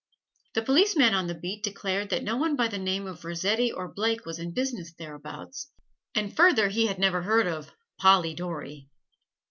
The 0.55 0.63
policeman 0.63 1.13
on 1.13 1.27
the 1.27 1.35
beat 1.35 1.61
declared 1.61 2.09
that 2.09 2.23
no 2.23 2.35
one 2.35 2.55
by 2.55 2.67
the 2.67 2.79
name 2.79 3.05
of 3.05 3.23
Rossetti 3.23 3.71
or 3.71 3.87
Blake 3.87 4.25
was 4.25 4.39
in 4.39 4.51
business 4.51 4.91
thereabouts; 4.93 5.69
and 6.15 6.35
further 6.35 6.69
he 6.69 6.91
never 6.95 7.21
heard 7.21 7.45
of 7.45 7.71
Polly 7.99 8.33
Dory. 8.33 8.89